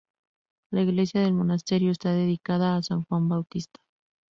La 0.71 0.81
iglesia 0.81 1.21
del 1.21 1.33
monasterio 1.35 1.91
está 1.91 2.11
dedicada 2.11 2.75
a 2.75 2.81
San 2.81 3.03
Juan 3.03 3.29
Bautista. 3.29 3.79